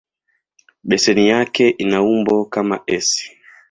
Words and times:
Beseni 0.87 1.25
yake 1.29 1.69
ina 1.69 2.01
umbo 2.03 2.45
kama 2.45 2.79
"S". 2.87 3.29